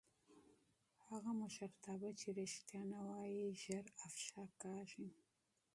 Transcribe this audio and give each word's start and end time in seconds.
هغه 1.07 1.31
مشرتابه 1.41 2.09
چې 2.19 2.27
رښتیا 2.39 2.81
نه 2.91 2.99
وايي 3.09 3.45
ژر 3.63 3.85
افشا 4.07 4.43
کېږي 4.61 5.07